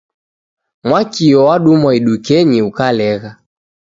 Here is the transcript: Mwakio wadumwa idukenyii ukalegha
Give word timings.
Mwakio 0.87 1.39
wadumwa 1.45 1.91
idukenyii 1.97 2.61
ukalegha 2.69 3.31